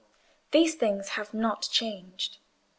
These 0.49 0.73
things 0.73 1.09
have 1.09 1.31
not 1.31 1.69
changed. 1.71 2.39